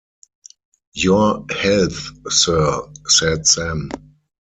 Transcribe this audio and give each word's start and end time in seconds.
‘Your 0.95 1.45
health, 1.51 2.09
Sir,’ 2.27 2.91
said 3.05 3.45
Sam. 3.45 3.91